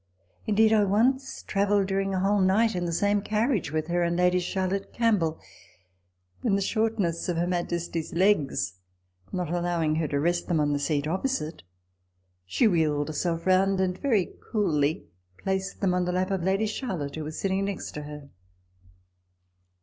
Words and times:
Indeed, 0.47 0.73
I 0.73 0.83
once 0.83 1.43
travelled 1.43 1.85
during 1.85 2.11
a 2.11 2.19
whole 2.19 2.41
night 2.41 2.75
in 2.75 2.85
the 2.85 2.91
same 2.91 3.21
carriage 3.21 3.71
with 3.71 3.85
her 3.85 4.01
and 4.01 4.17
Lady 4.17 4.39
Charlotte 4.39 4.91
Campbell; 4.93 5.39
when 6.41 6.55
the 6.55 6.61
shortness 6.63 7.29
of 7.29 7.37
her 7.37 7.45
majesty's 7.45 8.11
legs 8.11 8.79
not 9.31 9.51
allowing 9.53 9.97
her 9.97 10.07
to 10.07 10.19
rest 10.19 10.47
them 10.47 10.59
on 10.59 10.73
the 10.73 10.79
seat 10.79 11.05
opposite, 11.05 11.61
she 12.47 12.67
wheeled 12.67 13.09
herself 13.09 13.45
round, 13.45 13.79
and 13.79 13.99
very 13.99 14.33
coolly 14.51 15.05
placed 15.37 15.81
them 15.81 15.93
on 15.93 16.05
the 16.05 16.11
lap 16.11 16.31
of 16.31 16.41
Lady 16.41 16.65
Charlotte, 16.65 17.15
who 17.15 17.23
was 17.23 17.39
sitting 17.39 17.63
next 17.65 17.91
to 17.91 18.01
her. 18.01 18.31